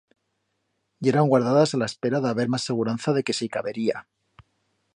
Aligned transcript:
Yeran 1.07 1.29
guardadas 1.33 1.75
a 1.77 1.79
la 1.81 1.89
espera 1.93 2.21
d'haber 2.23 2.47
mas 2.55 2.65
seguranza 2.71 3.15
de 3.19 3.23
que 3.29 3.39
se 3.41 3.47
i 3.49 3.53
cabería. 3.59 4.03